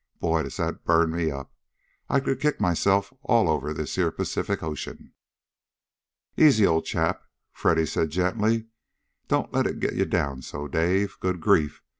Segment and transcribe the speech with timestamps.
[0.19, 0.41] Boy!
[0.41, 1.53] Does that burn me up!
[2.09, 5.13] I could kick myself all over this here Pacific Ocean!"
[6.35, 8.65] "Easy, old chap," Freddy said gently.
[9.27, 11.19] "Don't let it get you down so, Dave.
[11.19, 11.83] Good grief!